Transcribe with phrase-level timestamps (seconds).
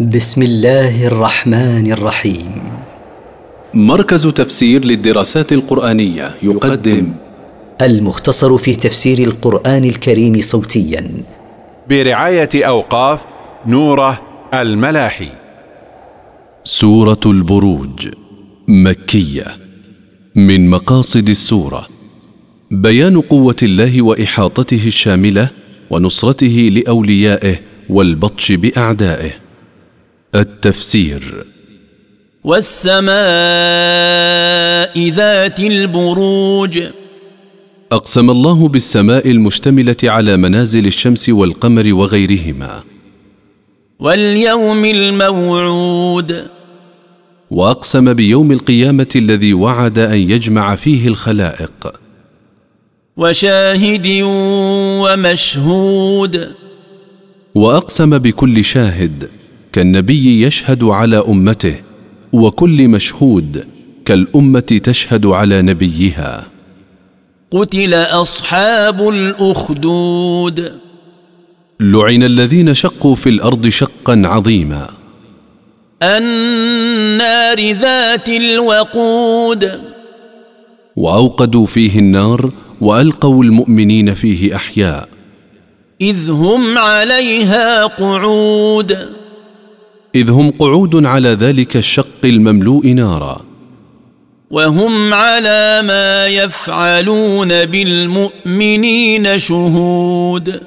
[0.00, 2.52] بسم الله الرحمن الرحيم.
[3.74, 7.12] مركز تفسير للدراسات القرآنية يقدم.
[7.82, 11.10] المختصر في تفسير القرآن الكريم صوتيا.
[11.88, 13.20] برعاية أوقاف
[13.66, 14.20] نوره
[14.54, 15.28] الملاحي.
[16.64, 18.08] سورة البروج
[18.68, 19.46] مكية
[20.36, 21.86] من مقاصد السورة.
[22.70, 25.50] بيان قوة الله وإحاطته الشاملة
[25.90, 27.56] ونصرته لأوليائه
[27.90, 29.43] والبطش بأعدائه.
[30.34, 31.46] التفسير.
[32.44, 33.08] والسماء
[35.08, 36.82] ذات البروج.
[37.92, 42.82] أقسم الله بالسماء المشتملة على منازل الشمس والقمر وغيرهما.
[44.00, 46.46] واليوم الموعود.
[47.50, 51.92] وأقسم بيوم القيامة الذي وعد أن يجمع فيه الخلائق.
[53.16, 54.20] وشاهد
[55.02, 56.54] ومشهود.
[57.54, 59.28] وأقسم بكل شاهد
[59.74, 61.74] كالنبي يشهد على أمته
[62.32, 63.66] وكل مشهود
[64.04, 66.46] كالأمة تشهد على نبيها.
[67.50, 70.72] قتل أصحاب الأخدود.
[71.80, 74.90] لعن الذين شقوا في الأرض شقا عظيما.
[76.02, 79.80] النار ذات الوقود.
[80.96, 85.08] وأوقدوا فيه النار وألقوا المؤمنين فيه أحياء.
[86.00, 89.23] إذ هم عليها قعود.
[90.14, 93.44] إذ هم قعود على ذلك الشق المملوء نارا.
[94.50, 100.60] وهم على ما يفعلون بالمؤمنين شهود.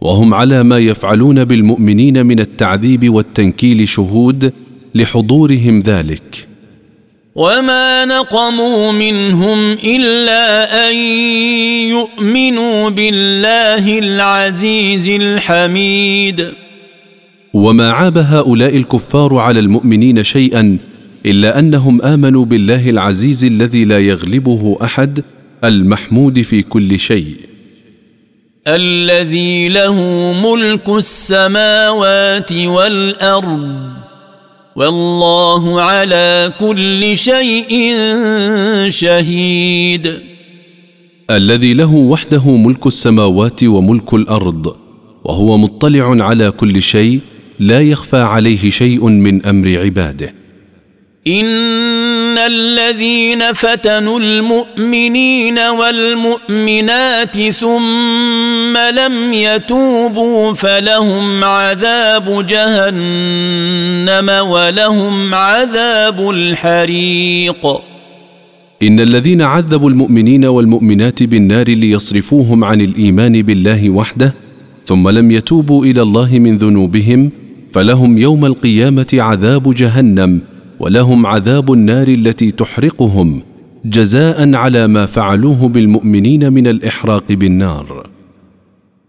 [0.00, 4.52] وهم على ما يفعلون بالمؤمنين من التعذيب والتنكيل شهود
[4.94, 6.48] لحضورهم ذلك.
[7.34, 10.96] وما نقموا منهم إلا أن
[11.88, 16.67] يؤمنوا بالله العزيز الحميد.
[17.54, 20.78] وما عاب هؤلاء الكفار على المؤمنين شيئا
[21.26, 25.24] إلا أنهم آمنوا بالله العزيز الذي لا يغلبه أحد
[25.64, 27.36] المحمود في كل شيء.
[28.68, 29.94] الذي له
[30.42, 33.92] ملك السماوات والأرض
[34.76, 37.94] والله على كل شيء
[38.88, 40.14] شهيد.
[41.30, 44.76] الذي له وحده ملك السماوات وملك الأرض
[45.24, 47.20] وهو مطلع على كل شيء
[47.60, 50.34] لا يخفى عليه شيء من أمر عباده.
[51.26, 67.66] إن الذين فتنوا المؤمنين والمؤمنات ثم لم يتوبوا فلهم عذاب جهنم ولهم عذاب الحريق.
[68.82, 74.34] إن الذين عذبوا المؤمنين والمؤمنات بالنار ليصرفوهم عن الإيمان بالله وحده
[74.86, 77.30] ثم لم يتوبوا إلى الله من ذنوبهم
[77.72, 80.40] فلهم يوم القيامة عذاب جهنم
[80.80, 83.42] ولهم عذاب النار التي تحرقهم
[83.84, 88.06] جزاء على ما فعلوه بالمؤمنين من الإحراق بالنار.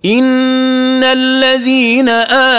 [0.05, 2.09] إن الذين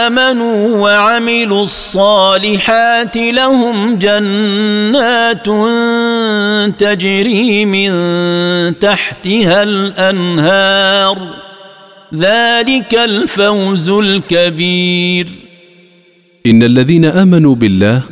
[0.00, 5.46] آمنوا وعملوا الصالحات لهم جنات
[6.78, 7.90] تجري من
[8.78, 11.18] تحتها الأنهار
[12.14, 15.49] ذلك الفوز الكبير.
[16.46, 18.02] إن الذين آمنوا بالله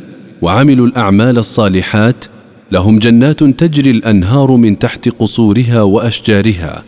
[0.41, 2.25] وعملوا الأعمال الصالحات
[2.71, 6.83] لهم جنات تجري الأنهار من تحت قصورها وأشجارها.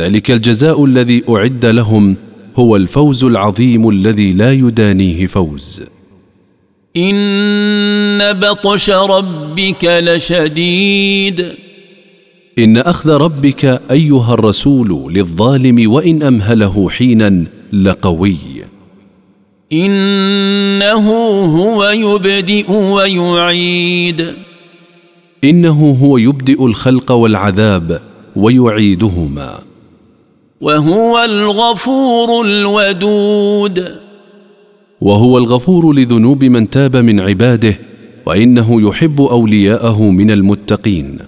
[0.00, 2.16] ذلك الجزاء الذي أعد لهم
[2.56, 5.82] هو الفوز العظيم الذي لا يدانيه فوز.
[6.96, 11.46] إن بطش ربك لشديد.
[12.58, 18.55] إن أخذ ربك أيها الرسول للظالم وإن أمهله حينا لقوي.
[19.72, 21.10] إنه
[21.40, 24.34] هو يبدئ ويعيد.
[25.44, 28.00] إنه هو يبدئ الخلق والعذاب
[28.36, 29.58] ويعيدهما.
[30.60, 33.98] وهو الغفور الودود.
[35.00, 37.78] وهو الغفور لذنوب من تاب من عباده
[38.26, 41.18] وإنه يحب أولياءه من المتقين.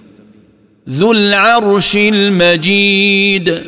[0.89, 3.61] ذو العرش المجيد.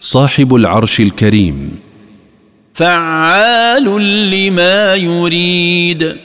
[0.00, 1.81] صاحب العرش الكريم.
[2.82, 3.84] فعال
[4.30, 6.16] لما يريد.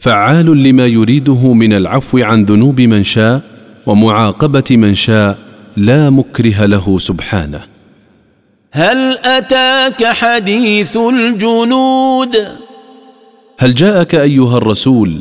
[0.00, 3.40] فعال لما يريده من العفو عن ذنوب من شاء
[3.86, 5.38] ومعاقبة من شاء
[5.76, 7.60] لا مكره له سبحانه.
[8.72, 12.36] هل أتاك حديث الجنود؟
[13.58, 15.12] هل جاءك أيها الرسول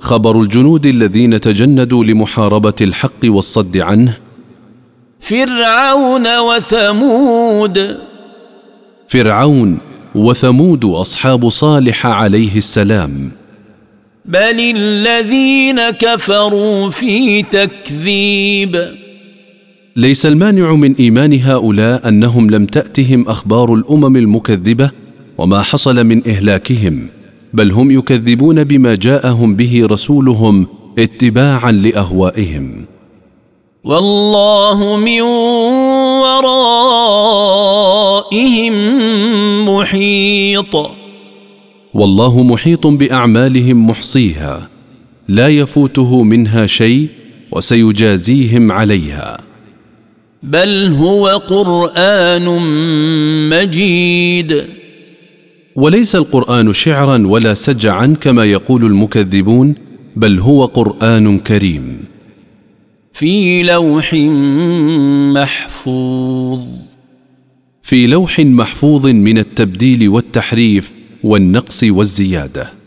[0.00, 4.16] خبر الجنود الذين تجندوا لمحاربة الحق والصد عنه؟
[5.20, 7.98] فرعون وثمود.
[9.08, 13.30] فرعون وثمود أصحاب صالح عليه السلام.
[14.24, 18.88] بل الذين كفروا في تكذيب.
[19.96, 24.90] ليس المانع من إيمان هؤلاء أنهم لم تأتهم أخبار الأمم المكذبة
[25.38, 27.08] وما حصل من إهلاكهم
[27.52, 30.66] بل هم يكذبون بما جاءهم به رسولهم
[30.98, 32.84] اتباعا لأهوائهم.
[33.84, 35.20] والله من
[38.14, 38.74] ورائهم
[39.68, 40.76] محيط.
[41.94, 44.68] والله محيط باعمالهم محصيها
[45.28, 47.08] لا يفوته منها شيء
[47.52, 49.38] وسيجازيهم عليها.
[50.42, 52.58] بل هو قران
[53.50, 54.64] مجيد.
[55.76, 59.74] وليس القران شعرا ولا سجعا كما يقول المكذبون
[60.16, 62.04] بل هو قران كريم.
[63.12, 64.14] في لوح
[65.34, 66.60] محفوظ.
[67.84, 70.92] في لوح محفوظ من التبديل والتحريف
[71.24, 72.83] والنقص والزيادة.